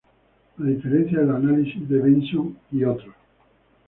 A 0.57 0.63
diferencia 0.63 1.19
del 1.19 1.29
análisis 1.29 1.87
de 1.87 1.99
Benson 1.99 2.57
"et 2.75 2.83
al. 2.85 2.97